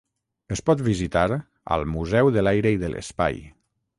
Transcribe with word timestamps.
Es 0.53 0.61
pot 0.69 0.79
visitar 0.87 1.25
al 1.77 1.85
Museu 1.97 2.31
de 2.37 2.47
l'Aire 2.47 2.75
i 2.79 2.83
de 2.87 2.93
l'Espai. 2.95 3.41